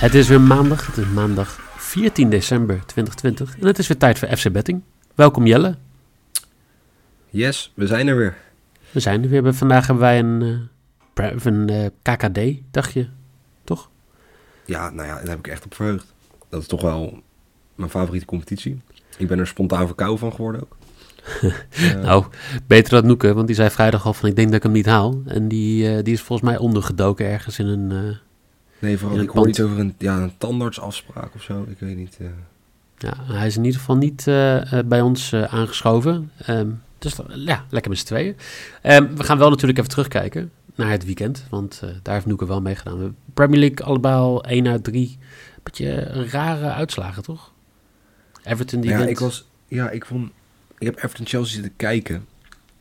[0.00, 0.86] Het is weer maandag.
[0.86, 3.58] Het is maandag 14 december 2020.
[3.58, 4.82] En het is weer tijd voor FC Betting.
[5.14, 5.76] Welkom Jelle.
[7.30, 8.36] Yes, we zijn er weer.
[8.90, 9.54] We zijn er weer.
[9.54, 10.68] Vandaag hebben wij een,
[11.12, 12.40] pre- een uh, KKD,
[12.70, 13.08] dacht je?
[13.64, 13.90] Toch?
[14.64, 16.14] Ja, nou ja, daar heb ik echt op verheugd.
[16.48, 17.22] Dat is toch wel
[17.74, 18.80] mijn favoriete competitie.
[19.16, 20.76] Ik ben er spontaan verkouden van geworden ook.
[21.80, 22.24] Uh, nou,
[22.66, 24.86] beter dan Noeke, want die zei vrijdag al van ik denk dat ik hem niet
[24.86, 25.22] haal.
[25.26, 28.18] En die, uh, die is volgens mij ondergedoken ergens in een...
[28.80, 31.66] Nee, vooral ik hoor iets over een, ja, een tandartsafspraak of zo.
[31.68, 32.18] Ik weet niet.
[32.20, 32.28] uh.
[32.98, 34.24] Ja, hij is in ieder geval niet
[34.86, 36.30] bij ons aangeschoven.
[36.48, 38.36] Um, dus ja, lekker met z'n tweeën.
[38.82, 41.44] Um, we gaan wel natuurlijk even terugkijken naar het weekend.
[41.50, 42.98] Want daar heeft Noeke wel mee gedaan.
[42.98, 45.18] We Premier League allebei al 1 uit 3.
[45.62, 47.52] Beetje rare uitslagen, toch?
[48.44, 49.10] Everton die ja, wint.
[49.10, 50.30] ik was, ja, ik vond...
[50.78, 52.26] Ik heb Everton Chelsea zitten kijken.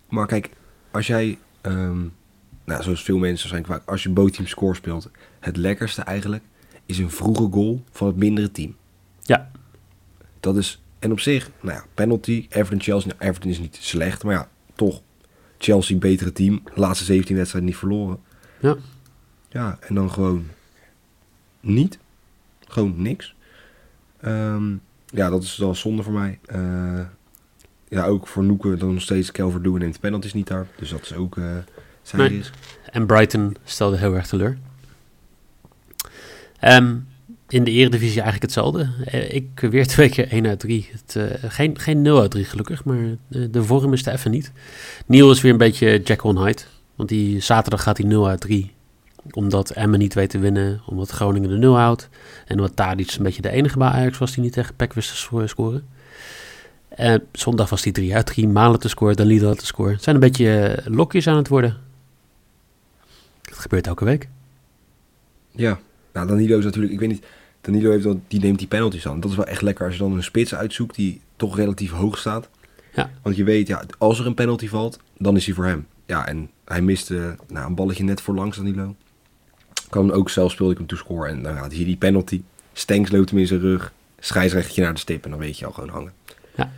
[0.10, 0.50] Maar kijk,
[0.92, 1.38] als jij...
[1.62, 2.14] Um,
[2.66, 3.94] nou, zoals veel mensen waarschijnlijk vaak...
[3.94, 5.10] Als je bootteam score speelt...
[5.40, 6.44] Het lekkerste eigenlijk...
[6.86, 8.76] Is een vroege goal van het mindere team.
[9.22, 9.52] Ja.
[10.40, 10.82] Dat is...
[11.00, 13.08] En op zich, nou ja, penalty, Everton Chelsea.
[13.10, 15.02] Nou, Everton is niet slecht, maar ja, toch.
[15.58, 16.62] Chelsea, betere team.
[16.74, 18.20] Laatste 17 wedstrijden niet verloren.
[18.60, 18.76] Ja.
[19.50, 20.48] Ja, en dan gewoon
[21.60, 22.00] niet.
[22.68, 23.36] Gewoon niks.
[24.26, 26.40] Um, ja, dat is wel zonde voor mij.
[26.56, 27.02] Uh,
[27.88, 30.68] ja, ook voor Noeke dan nog steeds Calvert Lewin neemt penalties niet daar.
[30.78, 31.46] Dus dat is ook uh,
[32.02, 32.30] zijn Nee.
[32.38, 32.54] risk.
[32.92, 34.58] En Brighton stelde heel erg teleur.
[36.64, 37.08] Um,
[37.48, 38.90] in de eredivisie eigenlijk hetzelfde.
[39.14, 40.90] Uh, ik weer twee keer 1 uit 3.
[40.92, 42.98] Het, uh, geen, geen 0 uit 3 gelukkig, maar
[43.28, 44.52] de, de vorm is er even niet.
[45.06, 46.62] Neil is weer een beetje Jack on Hyde.
[46.96, 48.72] Want die zaterdag gaat hij 0 uit 3.
[49.32, 50.82] Omdat Emmen niet weet te winnen.
[50.86, 52.10] Omdat Groningen de 0 houdt.
[52.46, 55.10] En omdat Tadic een beetje de enige bij Ajax was die niet tegen Peck wist
[55.10, 55.88] te scoren.
[57.00, 58.48] Uh, zondag was hij 3 uit 3.
[58.48, 59.94] Malen te scoren, dan Lidl te scoren.
[59.94, 61.78] Het zijn een beetje lokjes aan het worden.
[63.42, 64.28] Dat gebeurt elke week.
[65.52, 65.80] Ja,
[66.14, 67.26] nou Danilo is natuurlijk, ik weet niet,
[67.62, 69.20] Danilo heeft wel, die neemt die penalties aan.
[69.20, 72.18] Dat is wel echt lekker als je dan een spits uitzoekt die toch relatief hoog
[72.18, 72.50] staat.
[72.94, 73.10] Ja.
[73.22, 75.88] Want je weet, ja, als er een penalty valt, dan is hij voor hem.
[76.06, 78.96] Ja, en hij miste nou, een balletje net voor langs Danilo.
[79.90, 82.42] Kan ook zelf speelde ik hem toescoren en dan gaat hij die penalty.
[82.74, 85.72] Stenks loopt hem in zijn rug, scheidsrechtertje naar de stip en dan weet je al
[85.72, 86.14] gewoon hangen.
[86.56, 86.72] Ja.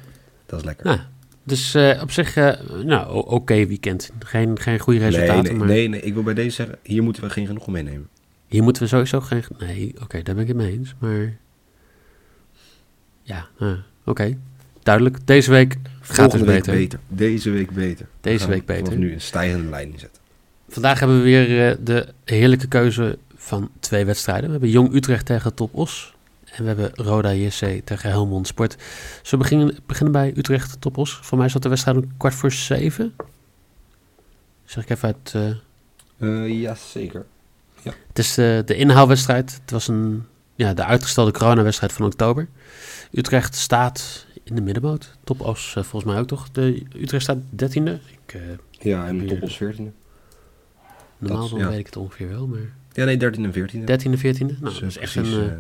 [0.46, 0.86] Dat is lekker.
[0.86, 1.00] Nou,
[1.44, 2.54] dus uh, op zich, uh,
[2.84, 4.12] nou, oké okay weekend.
[4.20, 5.34] Geen, geen goede resultaten.
[5.36, 5.68] Nee, nee, maar...
[5.68, 8.10] nee, nee, ik wil bij deze zeggen, hier moeten we geen genoeg meenemen.
[8.52, 9.44] Hier moeten we sowieso geen...
[9.60, 10.94] Nee, oké, okay, daar ben ik het mee eens.
[11.00, 11.38] Maar
[13.22, 13.82] ja, uh, oké.
[14.06, 14.38] Okay.
[14.84, 15.28] Duidelijk.
[15.28, 16.74] Deze week gaat het beter.
[16.74, 17.00] beter.
[17.08, 18.08] Deze week beter.
[18.22, 18.98] Deze week beter.
[18.98, 20.22] nu een stijgende lijn zetten.
[20.68, 24.46] Vandaag hebben we weer uh, de heerlijke keuze van twee wedstrijden.
[24.46, 26.16] We hebben Jong Utrecht tegen Top Os.
[26.46, 28.76] En we hebben Roda JC tegen Helmond Sport.
[29.30, 31.20] We beginnen, beginnen bij Utrecht Top Os?
[31.22, 33.14] Voor mij zat de wedstrijd om kwart voor zeven.
[34.66, 35.34] Zeg ik even uit...
[36.20, 36.62] Uh...
[36.62, 37.26] ja, zeker.
[37.82, 37.94] Ja.
[38.08, 39.60] Het is de, de inhaalwedstrijd.
[39.62, 40.24] Het was een,
[40.56, 42.48] ja, de uitgestelde coronawedstrijd van oktober.
[43.12, 45.18] Utrecht staat in de middenmoot.
[45.24, 46.52] Top Os uh, volgens mij ook toch.
[46.52, 48.00] De, Utrecht staat dertiende.
[48.26, 49.92] Ik, uh, ja, en Top Os veertiende.
[51.18, 51.68] Normaal dan ja.
[51.68, 52.60] weet ik het ongeveer wel, maar...
[52.94, 53.86] Ja, nee, 13 en 14.
[53.86, 54.48] 13 en 14.
[54.48, 55.52] Nou, dus, dat is echt precies, een, uh,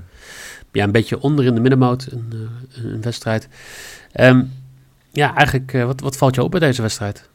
[0.71, 3.47] ja, een beetje onder in de middenmoot, een, een wedstrijd.
[4.19, 4.51] Um,
[5.11, 7.29] ja, eigenlijk, wat, wat valt je op bij deze wedstrijd?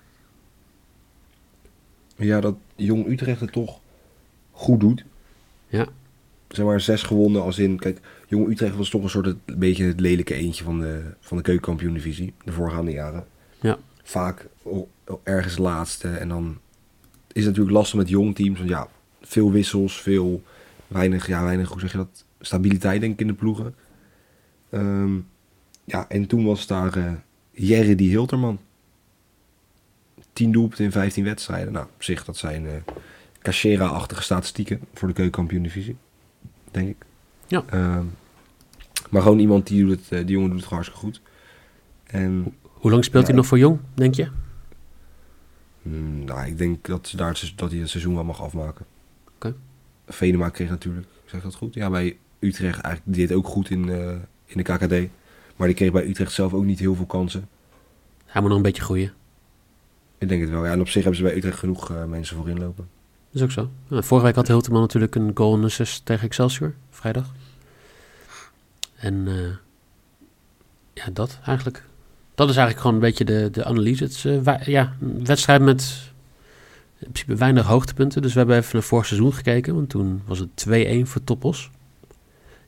[2.16, 3.80] Ja, dat Jong Utrecht het toch
[4.56, 5.04] goed doet.
[5.68, 5.86] Ja.
[6.48, 7.78] Zeg maar zes gewonnen als in...
[7.78, 9.26] Kijk, Jong Utrecht was toch een soort...
[9.26, 12.34] Een beetje het lelijke eentje van de, van de keukenkampioen-divisie.
[12.44, 13.26] De voorgaande jaren.
[13.60, 13.78] Ja.
[14.02, 14.48] Vaak
[15.22, 16.08] ergens laatste.
[16.08, 16.58] En dan
[17.32, 18.58] is het natuurlijk lastig met jong teams.
[18.58, 18.88] Want ja,
[19.20, 20.42] veel wissels, veel...
[20.86, 22.24] Weinig, ja, weinig, hoe zeg je dat?
[22.40, 23.74] Stabiliteit denk ik in de ploegen.
[24.70, 25.26] Um,
[25.84, 27.12] ja, en toen was daar uh,
[27.50, 28.58] Jerry die Hilterman.
[30.32, 31.72] 10 doelpunten in 15 wedstrijden.
[31.72, 32.72] Nou, op zich, dat zijn uh,
[33.46, 35.96] Cachera-achtige statistieken voor de keukenkampioen-divisie.
[36.70, 37.04] Denk ik.
[37.46, 37.64] Ja.
[37.72, 38.14] Um,
[39.10, 41.20] maar gewoon iemand die doet het, uh, die jongen doet het hartstikke goed.
[42.04, 44.28] En, Hoe lang speelt ja, hij nog voor Jong, denk je?
[45.82, 48.86] Mm, nou, ik denk dat, ze daar, dat hij het seizoen wel mag afmaken.
[49.24, 49.46] Oké.
[49.46, 49.54] Okay.
[50.06, 51.74] Venema kreeg natuurlijk, zeg dat goed?
[51.74, 54.10] Ja, bij Utrecht eigenlijk deed ook goed in, uh,
[54.46, 55.10] in de KKD.
[55.56, 57.48] Maar die kreeg bij Utrecht zelf ook niet heel veel kansen.
[58.24, 59.12] Hij moet nog een beetje groeien.
[60.18, 60.64] Ik denk het wel.
[60.64, 62.88] Ja, en op zich hebben ze bij Utrecht genoeg eh, mensen voor inlopen.
[63.36, 63.70] Is ook zo.
[63.88, 67.32] Nou, vorige week had Hilterman natuurlijk een goal en assist tegen Excelsior, vrijdag.
[68.94, 69.56] En eh,
[70.92, 71.84] ja, dat eigenlijk.
[72.34, 74.04] Dat is eigenlijk gewoon een beetje de, de analyse.
[74.04, 76.10] Het eh, ja, een wedstrijd met
[76.98, 78.22] in principe weinig hoogtepunten.
[78.22, 79.74] Dus we hebben even naar vorig seizoen gekeken.
[79.74, 81.70] Want toen was het 2-1 voor Toppos.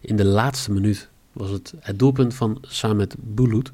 [0.00, 3.73] In de laatste minuut was het het doelpunt van samen met Bulut.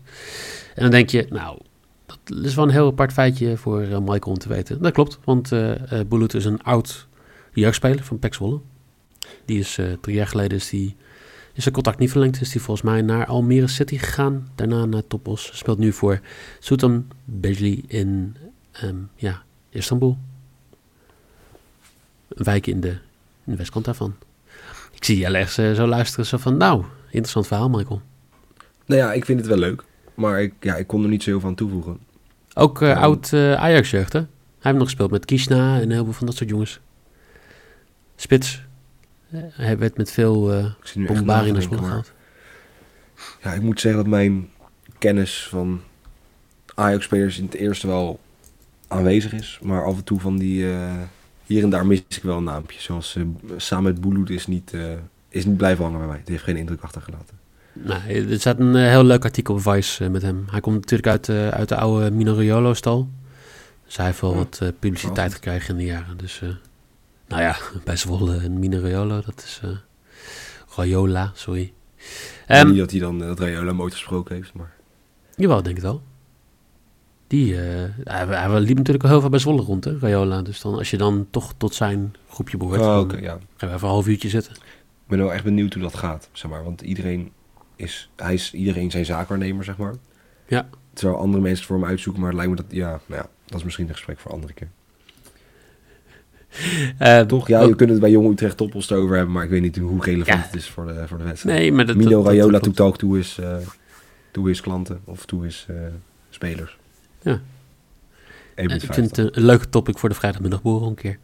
[0.74, 1.58] En dan denk je, nou,
[2.06, 4.82] dat is wel een heel apart feitje voor eh, Michael om te weten.
[4.82, 7.06] Dat klopt, want eh eh Bulut is een oud
[7.52, 8.60] jeugdspeler van PEC Zwolle.
[9.44, 10.96] Die is drie jaar geleden is die,
[11.52, 12.40] is zijn contact niet verlengd.
[12.40, 14.48] Is die volgens mij naar Almere City gegaan.
[14.54, 15.50] Daarna naar Topos.
[15.52, 16.20] Speelt nu voor
[16.58, 18.36] Sultan Bejli in
[18.72, 20.18] ehm, ja, Istanbul.
[22.28, 22.96] Een wijk in de,
[23.44, 24.14] in westkant daarvan.
[24.92, 26.26] Ik zie eh, zo luisteren.
[26.26, 28.02] Zo van, nou, interessant verhaal Michael.
[28.86, 29.84] Nou ja, ik vind het wel leuk.
[30.14, 31.98] Maar ik, ja, ik kon er niet zo heel veel aan toevoegen.
[32.54, 32.94] Ook eh, Ja.
[32.94, 34.18] oud eh, Ajax-jeugd, hè?
[34.18, 36.80] Hij heeft nog gespeeld met Kishna en heel veel van dat soort jongens.
[38.16, 38.62] Spits.
[39.30, 42.12] Eh, hij werd met veel eh Ik zit nu echt bombari na naar gehaald.
[43.42, 44.48] Ja, ik moet zeggen dat mijn
[44.98, 45.80] kennis van
[46.74, 48.20] Ajax-spelers in het eerste wel
[48.88, 49.58] aanwezig is.
[49.62, 50.66] Maar af en toe van die...
[51.46, 52.80] hier en daar mis ik wel een naampje.
[52.80, 53.18] Zoals
[53.56, 54.72] samen met Bouloud is niet,
[55.28, 56.18] is niet blijven hangen bij mij.
[56.18, 57.38] Het heeft geen indruk achtergelaten.
[57.74, 58.00] Nou,
[58.30, 60.44] er staat een eh, heel leuk artikel op Vice eh, met hem.
[60.50, 63.08] Hij komt natuurlijk uit, eh, uit de oude Minoriolo-stal.
[63.84, 66.16] Dus hij heeft wel Ja, wat publiciteit wel gekregen in de jaren.
[66.16, 66.40] Dus,
[67.28, 69.70] nou ja, bij Zwolle en Minoriolo, dat is eh
[70.76, 71.72] Rayola, sorry.
[72.46, 74.72] Ehm, niet dat hij dan dat Rayola ooit gesproken heeft, maar...
[75.36, 76.02] Jawel, denk ik wel.
[77.26, 80.42] Die, hij, hij liep natuurlijk al heel veel bij Zwolle rond, hè, Rayola.
[80.42, 83.30] Dus dan, als je dan toch tot zijn groepje behoort, Oh, dan ja.
[83.30, 84.52] gaan we even een half uurtje zitten.
[84.52, 84.60] Ik
[85.06, 86.64] ben wel echt benieuwd hoe dat gaat, zeg maar.
[86.64, 87.32] Want iedereen
[87.76, 89.94] is, hij is iedereen zijn zaakwaarnemer, zeg maar.
[90.46, 90.68] Ja.
[90.92, 92.76] Terwijl andere mensen voor hem uitzoeken, maar het lijkt me dat...
[92.76, 94.68] Ja, nou ja, dat is misschien een gesprek voor een andere keer.
[96.98, 97.48] Eh, Toch?
[97.48, 99.76] Ja, ook- je kunt het bij Jong Utrecht Toppels over hebben, maar ik weet niet
[99.76, 100.44] hoe relevant Ja.
[100.46, 101.58] het is voor de, voor de wedstrijd.
[101.58, 101.96] Nee, maar dat...
[101.96, 102.76] Mino dat- dat- Raiola dat to klopt.
[102.76, 103.56] talk to his, eh
[104.30, 105.76] to his klanten of to his eh,
[106.30, 106.78] spelers.
[107.22, 107.38] Ja.
[107.38, 107.42] 1,50.
[108.54, 111.18] Ik vind het een, een leuke topic voor de vrijdagmiddagborrel een keer.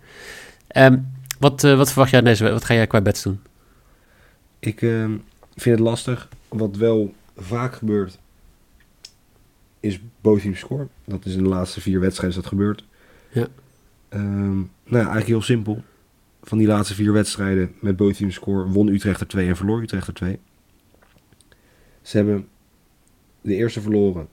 [0.67, 0.99] Ehm,
[1.39, 2.51] wat, wat verwacht jij deze?
[2.51, 3.41] Wat ga jij qua bets doen?
[4.59, 5.11] Ik ehm,
[5.57, 6.29] vind het lastig.
[6.51, 8.19] Wat wel vaak gebeurt,
[9.81, 10.89] is both team score.
[11.05, 12.85] Dat is in de laatste vier wedstrijden dat gebeurd.
[13.33, 13.47] Ja.
[14.09, 15.83] Ehm, nou ja, eigenlijk heel simpel.
[16.43, 19.83] Van die laatste vier wedstrijden met both team score won Utrecht er 2 en verloor
[19.83, 20.39] Utrecht er 2.
[22.03, 22.49] Ze hebben
[23.41, 24.29] de eerste verloren.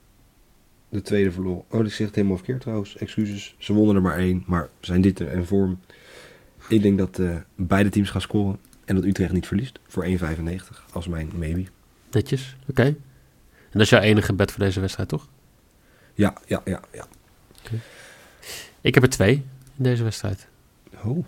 [0.90, 1.64] De tweede verloren.
[1.70, 2.98] Oh, dat zegt helemaal verkeerd trouwens.
[2.98, 3.56] Excuses.
[3.58, 4.44] Ze wonnen er maar één.
[4.46, 5.80] Maar zijn dit in vorm.
[6.70, 8.60] Ik denk dat eh, beide teams gaan scoren.
[8.86, 9.80] En dat Utrecht niet verliest.
[9.88, 10.92] Voor 1,95.
[10.92, 11.66] Als mijn maybe.
[12.12, 12.84] Netjes, oké.
[12.84, 12.98] En
[13.72, 15.28] dat is jouw enige bet voor deze wedstrijd, toch?
[16.14, 17.06] Ja, ja, ja, ja.
[18.82, 19.34] Ik heb er twee
[19.78, 20.48] in deze wedstrijd.
[21.04, 21.26] Oh.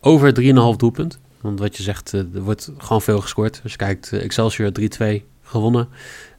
[0.00, 1.18] Over 3,5 doelpunt.
[1.40, 3.60] Want wat je zegt, eh, er wordt gewoon veel gescoord.
[3.62, 5.88] Als je kijkt, eh, Excelsior 3-2 gewonnen.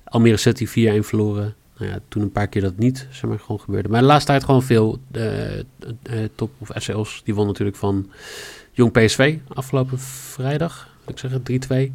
[0.04, 1.56] Almere City 4-1 verloren.
[1.78, 3.90] Nou ja, toen een paar keer dat niet, zeg maar, gewoon gebeurde.
[3.90, 7.22] Maar de laatste tijd gewoon veel eh, top of SCL's.
[7.24, 8.12] Die won natuurlijk van
[8.72, 10.90] Jong PSV afgelopen vrijdag.
[11.08, 11.94] Ik zeggen, 3-2.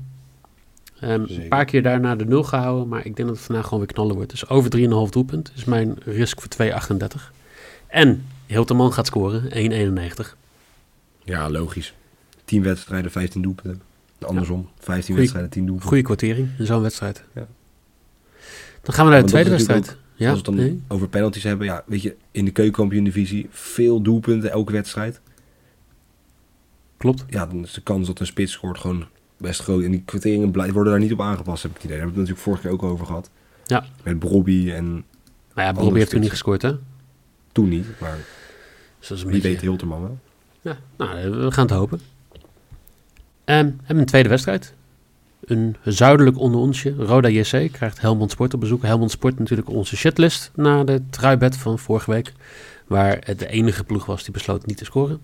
[1.00, 2.88] Ehm, een paar keer daarna de 0 gehouden.
[2.88, 4.30] Maar ik denk dat het vandaag gewoon weer knallen wordt.
[4.30, 7.32] Dus over 3,5 doelpunt is mijn risk voor 2,38.
[7.86, 10.36] En Hilterman gaat scoren, 1,91.
[11.24, 11.94] Ja, logisch.
[12.44, 13.82] 10 wedstrijden, 15 doelpunten.
[14.20, 14.68] Andersom.
[14.78, 15.88] 15 Goeie- wedstrijden, 10 doelpunten.
[15.88, 17.24] Goede kwartering in zo'n wedstrijd.
[17.34, 17.46] Ja.
[18.82, 19.96] Dan gaan we naar de tweede wedstrijd.
[20.14, 20.82] Ja, Als we het dan nee?
[20.88, 21.66] over penalties hebben.
[21.66, 25.20] Ja, weet je, in de keukenkampioen-divisie veel doelpunten elke wedstrijd.
[26.96, 27.24] klopt.
[27.28, 29.82] Ja, dan is de kans dat een spits scoort gewoon best groot.
[29.82, 31.96] En die kwarteringen blij- worden daar niet op aangepast, heb ik het idee.
[31.98, 33.30] Daar hebben we het natuurlijk vorige keer ook over gehad.
[33.64, 33.84] Ja.
[34.02, 35.04] Met Brobby en
[35.54, 36.72] Maar ja, Bobby heeft toen niet gescoord, hè?
[37.52, 37.86] toen niet.
[38.00, 38.16] Maar
[38.98, 39.48] Dus dat is een wie beetje...
[39.56, 40.18] weet Hilterman wel.
[40.60, 42.00] Ja, nou, we gaan het hopen.
[43.44, 44.74] En we hebben een tweede wedstrijd.
[45.44, 46.94] Een zuidelijk onder onsje.
[46.98, 48.82] Roda JC krijgt Helmond Sport op bezoek.
[48.82, 52.32] Helmond Sport natuurlijk onze shitlist na de truibed van vorige week.
[52.86, 55.20] Waar het de enige ploeg was die besloot niet te scoren.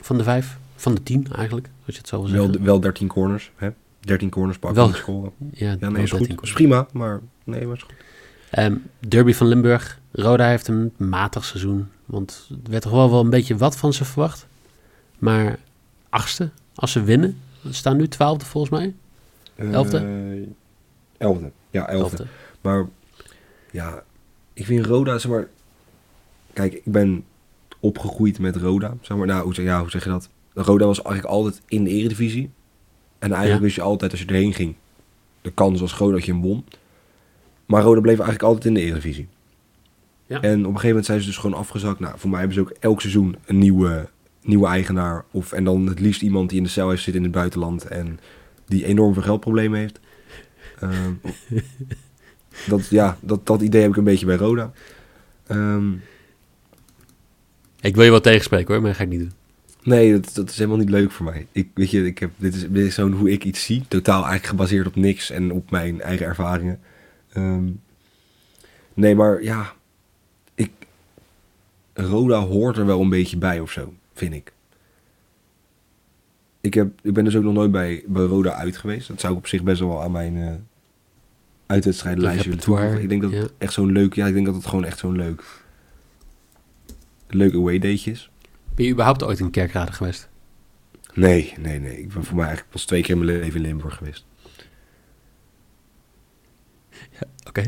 [0.00, 0.58] Van de vijf.
[0.76, 2.52] Van de tien eigenlijk, als je het zo wil zeggen.
[2.52, 3.50] Wel, wel 13 corners.
[3.56, 3.70] Hè?
[4.00, 5.32] 13 corners pakken Wel- scoren.
[5.52, 6.42] ja, Ja, nee, is 13 goed.
[6.46, 7.94] Is prima, maar nee, is goed.
[8.50, 8.76] Ehm,
[9.08, 10.00] Derby van Limburg.
[10.12, 11.88] Roda heeft een matig seizoen.
[12.04, 14.46] Want er werd toch wel, wel een beetje wat van ze verwacht.
[15.18, 15.58] Maar
[16.08, 17.40] achtste, als ze winnen.
[17.62, 18.94] Ze staan nu twaalfde volgens mij.
[19.70, 19.98] Elfde?
[19.98, 20.46] Eh,
[21.18, 21.50] elfde.
[21.70, 22.16] Ja, elfde.
[22.16, 22.26] Elfde.
[22.60, 22.86] Maar
[23.70, 24.02] ja,
[24.52, 25.48] ik vind Roda, zeg maar...
[26.52, 27.24] Kijk, ik ben
[27.80, 28.94] opgegroeid met Roda.
[29.00, 30.28] Zeg maar, nou, hoe ja, hoe zeg je dat?
[30.62, 32.50] Roda was eigenlijk altijd in de eredivisie.
[33.18, 33.60] En eigenlijk Ja.
[33.64, 34.74] wist je altijd, als je erheen ging...
[35.42, 36.64] de kans was groot dat je hem won.
[37.66, 39.28] Maar Roda bleef eigenlijk altijd in de Eredivisie.
[40.26, 40.40] Ja.
[40.40, 42.00] En op een gegeven moment zijn ze dus gewoon afgezakt.
[42.00, 44.08] Nou, voor mij hebben ze ook elk seizoen een nieuwe,
[44.42, 45.24] nieuwe eigenaar.
[45.30, 47.84] Of, en dan het liefst iemand die in de cel heeft zitten in het buitenland.
[47.84, 48.20] En
[48.66, 50.00] die enorm veel geldproblemen heeft.
[50.80, 51.12] Ehm,
[52.68, 54.72] dat, ja, dat, dat idee heb ik een beetje bij Roda.
[55.46, 55.92] Ehm,
[57.80, 59.32] Ik wil je wel tegenspreken hoor, maar dat ga ik niet doen.
[59.86, 61.46] Nee, dat, dat is helemaal niet leuk voor mij.
[61.52, 63.84] Ik, weet je, ik heb, dit is, dit is zo'n hoe ik iets zie.
[63.88, 66.80] Totaal eigenlijk gebaseerd op niks en op mijn eigen ervaringen.
[67.32, 67.64] Ehm,
[68.94, 69.72] nee, maar ja,
[70.54, 70.70] ik,
[71.92, 74.52] Roda hoort er wel een beetje bij of zo, vind ik.
[76.60, 79.08] Ik, heb, ik ben dus ook nog nooit bij, bij Roda uit geweest.
[79.08, 80.52] Dat zou ik op zich best wel aan mijn uh,
[81.66, 83.14] uitwedstrijdenlijstje willen Repertoire, toevoegen.
[83.14, 83.46] Ik denk dat ja.
[83.46, 84.14] het echt zo'n leuk...
[84.14, 85.44] Ja, ik denk dat het gewoon echt zo'n leuk...
[87.28, 88.30] Leuk away daytje is.
[88.76, 90.28] Ben je überhaupt ooit in Kerkrade geweest?
[91.14, 91.98] Nee, nee, nee.
[91.98, 94.24] Ik ben voor mij eigenlijk pas twee keer in mijn leven in Limburg geweest.
[97.48, 97.62] Oké.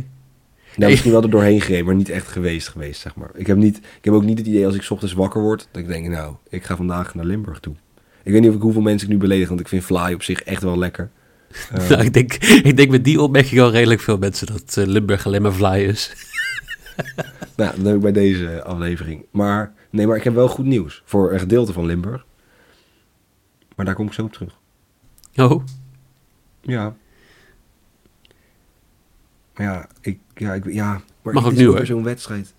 [0.76, 3.30] Nou, misschien wel er doorheen gereden, maar niet echt geweest geweest, zeg maar.
[3.34, 5.68] Ik heb, niet, ik heb ook niet het idee als ik 's ochtends wakker word,
[5.70, 7.74] dat ik denk, nou, ik ga vandaag naar Limburg toe.
[8.22, 10.22] Ik weet niet of ik hoeveel mensen ik nu beledig, want ik vind fly op
[10.22, 11.10] zich echt wel lekker.
[11.72, 14.86] Eh, Nou, ik, denk, ik denk met die opmerking al redelijk veel mensen dat eh,
[14.86, 16.12] Limburg alleen maar fly is.
[17.56, 19.24] nou, dat heb ik bij deze aflevering.
[19.30, 22.26] Maar, nee, maar ik heb wel goed nieuws voor een gedeelte van Limburg.
[23.76, 24.58] Maar daar kom ik zo op terug.
[25.36, 25.64] Oh,
[26.60, 26.96] Ja.
[29.54, 31.00] Maar ja, ik, ja, ik, ja.
[31.22, 31.86] Maar Mag ook nu, hoor.
[31.86, 32.54] zo'n wedstrijd.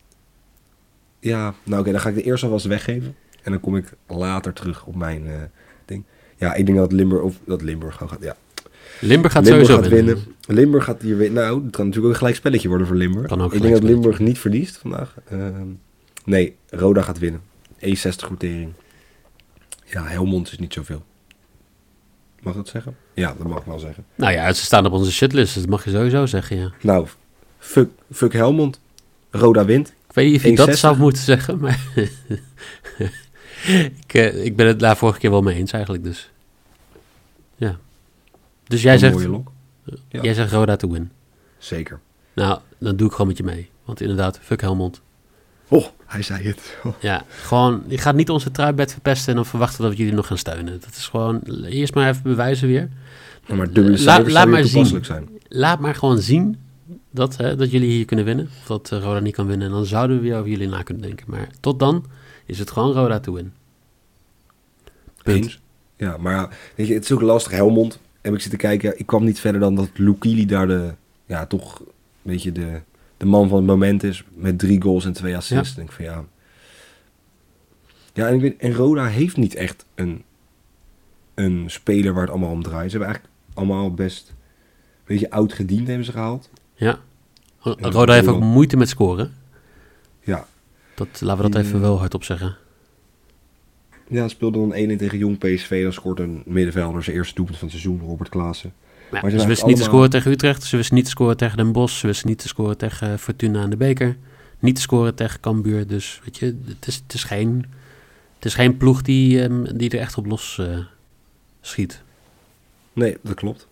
[1.19, 3.15] Ja, nou oké, dan ga ik de eerste alvast weggeven.
[3.43, 5.33] En dan kom ik later terug op mijn eh,
[5.85, 6.03] ding.
[6.37, 8.35] Ja, ik denk dat Limburg, of dat Limburg gewoon gaat, ja.
[9.01, 10.15] Limburg gaat Limburg sowieso gaat winnen.
[10.15, 10.35] winnen.
[10.47, 11.43] Limburg gaat hier winnen.
[11.43, 13.27] Nou, het kan natuurlijk ook een gelijk spelletje worden voor Limburg.
[13.27, 15.15] Kan ook ik denk dat Limburg niet verliest vandaag.
[15.29, 15.67] Ehm,
[16.25, 17.41] nee, Roda gaat winnen.
[17.79, 18.73] 1,60 quotering.
[19.85, 21.03] Ja, Helmond is niet zoveel.
[22.41, 22.95] Mag dat zeggen?
[23.13, 24.05] Ja, dat mag ik wel zeggen.
[24.15, 26.71] Nou ja, ze staan op onze shitlist, dat mag je sowieso zeggen, ja.
[26.81, 27.07] Nou,
[27.57, 28.79] fuck, fuck Helmond.
[29.31, 29.87] Roda wint.
[29.87, 30.73] Ik weet niet of je dat 1,60.
[30.73, 31.79] zou moeten zeggen, maar...
[34.03, 36.31] ik, eh, ik ben het daar vorige keer wel mee eens eigenlijk, dus...
[37.55, 37.79] Ja.
[38.63, 39.51] Dus jij Een zegt, mooie lok.
[40.09, 40.21] ja.
[40.21, 41.11] jij zegt Roda to win.
[41.57, 41.99] Zeker.
[42.33, 43.69] Nou, dan doe ik gewoon met je mee.
[43.85, 45.01] Want inderdaad, fuck Helmond.
[45.69, 46.77] Oh, hij zei het.
[46.83, 46.93] Oh.
[46.99, 50.27] Ja, gewoon, je gaat niet onze truibed verpesten en dan verwachten dat we jullie nog
[50.27, 50.79] gaan steunen.
[50.79, 52.89] Dat is gewoon, eerst maar even bewijzen weer.
[53.45, 55.05] Ja, maar dubbele La- cijfers laat maar zien.
[55.05, 55.29] zijn.
[55.47, 56.57] Laat maar gewoon zien
[57.11, 58.49] dat, hè, dat jullie hier kunnen winnen.
[58.61, 59.67] Of dat eh, Roda niet kan winnen.
[59.67, 61.25] En dan zouden we weer over jullie na kunnen denken.
[61.29, 62.05] Maar tot dan
[62.45, 63.53] is het gewoon Roda to win.
[65.23, 65.43] Punt.
[65.43, 65.59] Eens.
[65.97, 67.51] Ja, maar weet je, het is ook lastig.
[67.51, 68.99] Helmond heb ik zitten kijken.
[68.99, 70.93] Ik kwam niet verder dan dat Lukili daar de,
[71.25, 71.85] ja, toch een
[72.21, 72.81] beetje de,
[73.19, 74.23] de man van het moment is.
[74.33, 75.69] Met drie goals en twee assists.
[75.69, 75.75] Ja.
[75.75, 76.23] Denk ik van ja.
[78.13, 80.23] Ja, en, ik weet, en Roda heeft niet echt een,
[81.33, 82.91] een speler waar het allemaal om draait.
[82.91, 84.35] Ze hebben eigenlijk allemaal best een
[85.05, 86.49] beetje oud gediend hebben ze gehaald.
[86.75, 86.99] Ja.
[87.63, 89.33] Ja, Roda heeft ook moeite met scoren.
[90.23, 90.47] Ja,
[90.95, 92.55] Dat, laten we dat even wel hardop zeggen.
[94.07, 95.83] ja speelde dan 1-1 tegen Jong PSV.
[95.83, 98.73] Dan scoort een middenvelder zijn eerste doelpunt van het seizoen, Robert Klaassen.
[99.11, 100.63] Ja, maar ze wisten niet te scoren tegen Utrecht.
[100.63, 101.99] Ze wisten niet te scoren tegen Den Bosch.
[101.99, 104.17] Ze wisten niet te scoren tegen eh, Fortuna aan de Beker.
[104.59, 105.87] Niet te scoren tegen Cambuur.
[105.87, 107.65] Dus weet je, het is, het is, geen,
[108.35, 110.77] het is geen ploeg die, ehm, die er echt op los eh,
[111.61, 112.01] schiet.
[112.93, 113.67] Nee, dat klopt.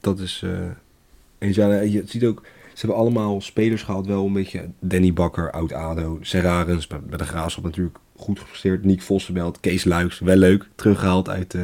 [0.00, 0.42] Dat is.
[0.44, 2.42] eh ja, je ziet ook.
[2.74, 4.68] Ze hebben allemaal spelers gehaald, wel een beetje.
[4.80, 6.18] Danny Bakker, oud Ado.
[6.20, 8.84] Serrarens, bij, bij de Graafschap natuurlijk goed gepresteerd.
[8.84, 10.68] Nick Vossenbelt, Kees Luiks, wel leuk.
[10.74, 11.56] Teruggehaald uit.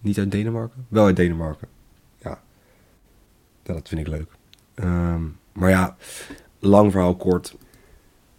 [0.00, 0.86] Niet uit Denemarken?
[0.88, 1.68] Wel uit Denemarken.
[2.22, 2.40] Ja.
[3.62, 4.30] Dat vind ik leuk.
[4.74, 5.96] Ehm, maar ja,
[6.58, 7.56] lang verhaal kort.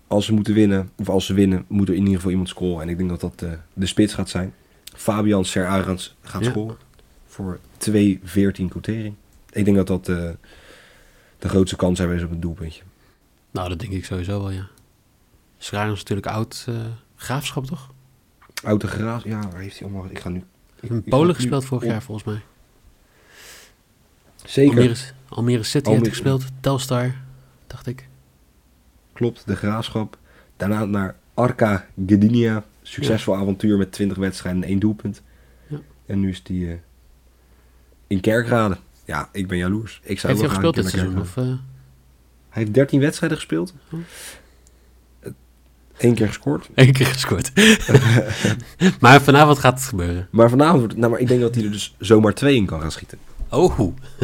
[0.08, 2.82] Als ze moeten winnen, of als ze winnen, moet er in ieder geval iemand scoren.
[2.82, 4.54] En ik denk dat dat eh, de spits gaat zijn.
[4.84, 6.50] Fabian Serarens gaat Ja.
[6.50, 6.78] scoren
[7.26, 9.16] voor 2-14 quotering.
[9.52, 10.30] Ik denk dat dat eh,
[11.40, 12.82] de grootste kans hebben is op een doelpuntje.
[13.52, 14.68] Nou, dat denk ik sowieso wel, ja.
[15.58, 16.76] Schraar is natuurlijk oud eh,
[17.16, 17.92] graafschap, toch?
[18.64, 20.10] Oude Graas, ja, waar heeft hij allemaal...
[20.10, 20.44] Ik ga nu...
[20.82, 22.42] Ik, ga Polen gespeeld vorig op- jaar, volgens mij.
[24.46, 24.96] Zeker, Almere,
[25.30, 26.44] Almere City heeft Almere- hij gespeeld.
[26.60, 27.16] Telstar,
[27.68, 28.08] dacht ik.
[29.14, 30.18] klopt, de Graafschap.
[30.58, 32.64] Daarna naar Arca Gdynia.
[32.82, 35.22] Succesvol avontuur met 20 wedstrijden en één doelpunt.
[35.68, 35.80] Ja.
[36.06, 36.78] En nu is hij eh,
[38.08, 38.78] in Kerkrade.
[39.06, 40.00] Ja, ik ben jaloers.
[40.04, 41.20] Ik zou Heeft hij gespeeld dit seizoen?
[41.20, 41.58] Of, eh Hij
[42.64, 43.74] heeft 13 wedstrijden gespeeld.
[43.92, 44.00] Oh.
[46.00, 46.70] Eén keer gescoord.
[46.76, 47.52] één keer gescoord.
[49.02, 50.28] maar vanavond gaat het gebeuren.
[50.32, 52.82] Maar vanavond, wordt nou, maar ik denk dat hij er dus zomaar twee in kan
[52.82, 53.18] gaan schieten.
[53.50, 53.80] Oh,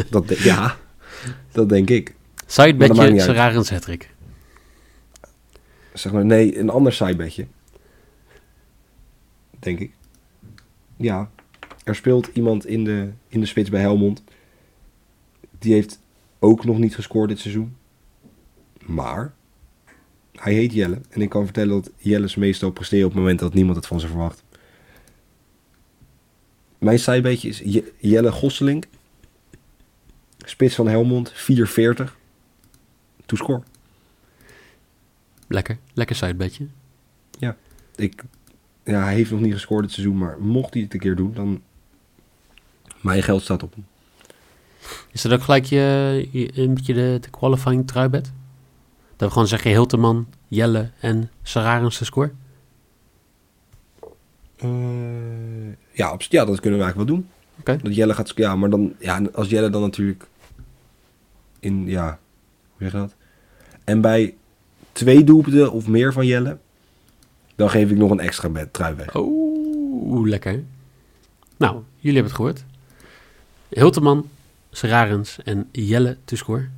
[0.10, 0.78] Dat de- ja,
[1.52, 2.16] dat denk ik.
[2.46, 3.20] Sidebedje.
[3.20, 4.14] Serrarens hattrick.
[5.94, 7.48] Zeg maar, nee, een ander sidebedje.
[9.60, 9.92] Denk ik.
[10.98, 11.30] Ja,
[11.84, 14.24] er speelt iemand in de, in de spits bij Helmond.
[15.60, 16.00] Die heeft
[16.40, 17.76] ook nog niet gescoord dit seizoen.
[18.86, 19.34] Maar
[20.36, 21.02] hij heet Jelle.
[21.10, 24.00] En ik kan vertellen dat Jelle's meestal presteren op het moment dat niemand het van
[24.00, 24.44] ze verwacht.
[26.78, 28.86] Mijn zijbeetje is Je- Jelle Gosselink.
[30.38, 32.18] Spits van Helmond, 440.
[33.26, 33.62] To score.
[35.48, 36.68] Lekker, lekker sidebedje.
[37.96, 38.24] Ik,
[38.84, 41.34] ja, hij heeft nog niet gescoord dit seizoen, maar mocht hij het een keer doen,
[41.34, 41.62] dan...
[43.02, 43.86] Mijn geld staat op hem.
[45.12, 48.32] Is dat ook gelijk je, je- een beetje de, de qualifying truibed?
[49.16, 52.32] Dat we gewoon zeggen Hilteman, Jelle en Sararens de score?
[54.56, 57.30] Eh, ja, abs- ja, dat kunnen we eigenlijk wel doen.
[57.60, 57.78] Oké.
[57.84, 58.32] Dat Jelle gaat...
[58.36, 58.94] Ja, maar dan...
[59.00, 60.28] Ja, als Jelle dan natuurlijk...
[61.60, 61.88] In...
[61.88, 62.20] Ja,
[62.78, 63.16] hoe zeg je dat?
[63.84, 64.36] En bij
[64.92, 66.58] twee doelpunten of meer van Jelle...
[67.56, 69.16] Dan geef ik nog een extra bed, trui weg.
[69.16, 70.64] Oeh, lekker.
[71.58, 72.64] Nou, jullie hebben het gehoord.
[73.70, 74.30] Hilteman,
[74.72, 76.70] Sararens en Jelle te score.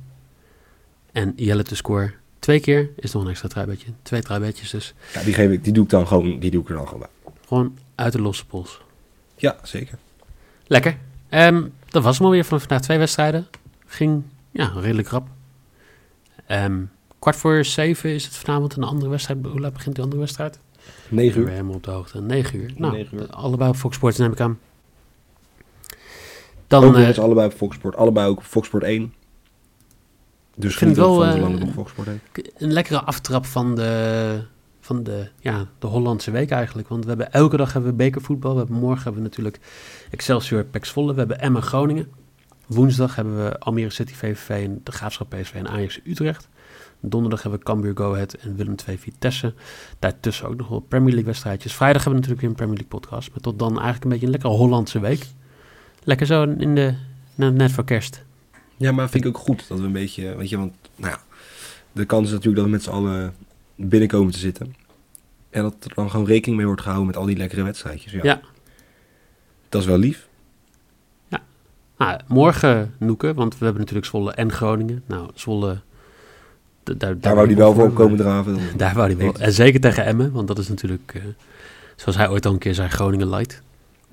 [1.12, 2.14] En Jelle te score
[2.48, 3.86] twee keer is nog een extra truibedje.
[4.02, 4.94] Twee truibedjes dus.
[5.14, 6.38] Ja, die, geef ik, die doe ik dan gewoon...
[6.38, 7.32] Die doe ik er dan gewoon bij.
[7.46, 8.80] Gewoon uit de losse pols.
[9.36, 9.98] Ja, zeker.
[10.66, 10.98] Lekker.
[11.28, 13.46] Ehm, dat was hem alweer van vandaag twee wedstrijden.
[13.86, 15.28] Ging ja, redelijk rap.
[16.46, 16.82] Ehm,
[17.18, 19.38] kwart voor zeven is het vanavond een andere wedstrijd.
[19.46, 20.58] Hoe laat begint die andere wedstrijd?
[21.08, 21.50] 9 Ik ben uur.
[21.50, 22.20] helemaal op de hoogte.
[22.20, 22.72] 9 uur.
[22.76, 23.26] Nou, Negen uur.
[23.30, 24.58] allebei op Fox Sports neem ik aan.
[26.66, 27.96] Dan ook eens allebei op Foxport.
[27.96, 29.14] Allebei ook op Foxport 1.
[30.58, 32.52] Dus vind geniet het ook wel, eh, heet.
[32.56, 34.42] een lekkere aftrap van de,
[34.80, 36.88] van de, ja, de Hollandse week eigenlijk.
[36.88, 38.52] Want we hebben elke dag hebben we bekervoetbal.
[38.52, 39.60] We hebben morgen hebben we natuurlijk
[40.10, 41.12] Excelsior Pax Volle.
[41.12, 42.08] We hebben Emma Groningen.
[42.66, 46.48] Woensdag hebben we Almere City VVV en de Graafschap PSV en Ajax Utrecht.
[47.00, 49.54] Donderdag hebben we Cambuur Go Ahead en Willem II Vitesse.
[49.98, 51.74] Daartussen ook nog wel Premier League wedstrijdjes.
[51.74, 53.30] Vrijdag hebben we natuurlijk weer een Premier League podcast.
[53.30, 55.26] Maar tot dan eigenlijk een beetje een lekkere Hollandse week.
[56.04, 56.94] Lekker zo in de,
[57.34, 58.26] net voor kerst.
[58.78, 61.20] Ja, maar vind ik ook goed dat we een beetje, weet je, want nou ja,
[61.92, 63.34] de kans is natuurlijk dat we met z'n allen
[63.74, 64.74] binnenkomen te zitten.
[65.50, 68.12] En dat er dan gewoon rekening mee wordt gehouden met al die lekkere wedstrijdjes.
[68.12, 68.20] Ja.
[68.22, 68.40] Ja.
[69.68, 70.26] Dat is wel lief.
[71.98, 75.02] Nou, morgen Noeken, want we hebben natuurlijk Zwolle en Groningen.
[75.06, 75.80] Nou, Zwolle...
[76.82, 78.54] Daar, Daar wou die wel voor komen draven.
[78.54, 79.34] Dan- Daar wou hij wel.
[79.34, 81.22] En zeker tegen Emmen, want dat is natuurlijk, eh,
[81.96, 83.62] zoals hij ooit al een keer zei, Groningen light.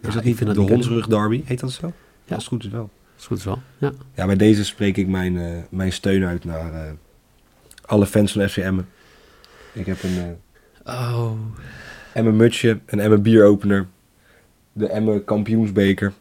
[0.02, 1.42] Is dat niet de hondsrug derby?
[1.46, 1.94] Heet dat zo?
[2.26, 2.36] Ja.
[2.36, 2.90] Als het goed is wel.
[3.18, 3.62] Is goed wel.
[3.78, 3.92] Ja.
[4.14, 6.92] Ja, bij deze spreek ik mijn, eh, mijn steun uit naar eh,
[7.86, 8.88] alle fans van FC Emmen.
[9.74, 10.18] Ik heb een
[10.84, 11.32] eh Oh,
[12.14, 13.88] Emmen mutsje, een Emmen bieropener,
[14.74, 16.14] de Emmen kampioensbeker.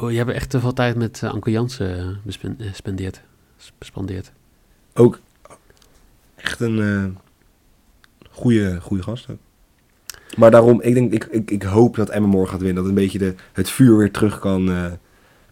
[0.00, 3.22] oh, je hebt echt te veel tijd met eh, Anke Jansen bespen- spendeerd.
[3.58, 4.32] S- Bespandeerd.
[4.94, 5.20] Ook
[6.34, 7.18] echt een
[8.30, 9.30] goede, goede gast.
[9.30, 9.38] ook.
[10.36, 12.82] Maar daarom, ik, denk, ik, ik, ik hoop dat Emmen morgen gaat winnen.
[12.82, 14.92] Dat een beetje de, het vuur weer terug kan, eh,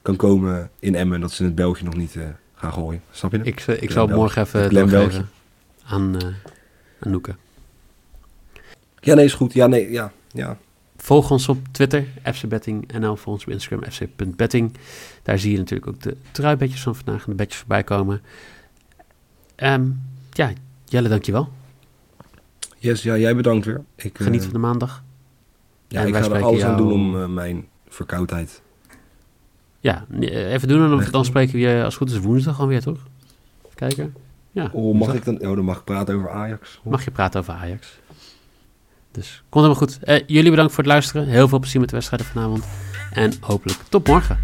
[0.03, 1.21] kan komen in Emmen.
[1.21, 2.23] Dat ze het beltje nog niet eh,
[2.55, 3.03] gaan gooien.
[3.11, 3.41] Snap je?
[3.43, 5.29] Ik, eh, ik zal morgen even doorgeven
[5.85, 6.17] aan,
[7.01, 7.35] aan Noeke.
[9.01, 9.53] Ja, nee, is goed.
[9.53, 10.13] Ja, nee, ja.
[10.33, 10.59] ja.
[10.97, 12.93] Volg ons op Twitter, FCBetting.
[12.93, 14.73] En volg ons op Instagram, fc.betting.
[15.23, 18.23] Daar zie je natuurlijk ook de truibedjes van vandaag en de bedjes voorbij komen.
[19.55, 19.91] Ehm,
[20.31, 20.53] ja,
[20.85, 21.49] Jelle, dankjewel.
[22.85, 23.85] Yes, ja, jij bedankt weer.
[23.97, 25.03] Ik, eh, Geniet van de maandag.
[25.89, 28.63] ja, en ik ga er alles aan doen om eh, mijn verkoudheid.
[29.81, 32.81] Ja, eh, even doen en dan, spreken we je als het goed is woensdag alweer,
[32.81, 32.99] toch?
[33.65, 34.15] Even kijken.
[34.51, 35.35] Ja, Oh, mag ik dan?
[35.35, 36.81] Oh, dan mag ik praten over Ajax.
[36.85, 37.99] Mag je praten over Ajax.
[39.11, 39.99] Dus komt helemaal goed.
[40.03, 41.27] Eh, jullie bedankt voor het luisteren.
[41.27, 42.65] Heel veel plezier met de wedstrijden vanavond.
[43.13, 44.39] En hopelijk tot morgen.